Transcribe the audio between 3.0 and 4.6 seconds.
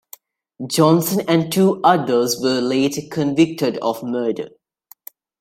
convicted of murder.